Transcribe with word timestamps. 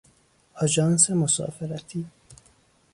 آژانس 0.61 1.09
مسافرتی 1.09 2.05